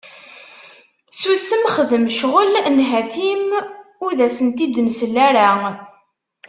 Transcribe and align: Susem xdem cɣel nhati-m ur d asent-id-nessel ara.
Susem 1.19 1.63
xdem 1.75 2.05
cɣel 2.19 2.53
nhati-m 2.79 3.47
ur 4.03 4.11
d 4.17 4.19
asent-id-nessel 4.25 5.15
ara. 5.27 5.49